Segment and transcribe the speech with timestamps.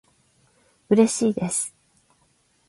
[0.89, 1.75] うれしいです